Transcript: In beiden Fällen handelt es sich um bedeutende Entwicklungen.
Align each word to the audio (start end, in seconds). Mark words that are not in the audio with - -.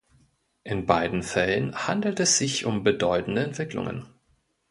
In 0.63 0.87
beiden 0.87 1.21
Fällen 1.21 1.75
handelt 1.87 2.19
es 2.19 2.39
sich 2.39 2.65
um 2.65 2.83
bedeutende 2.83 3.43
Entwicklungen. 3.43 4.05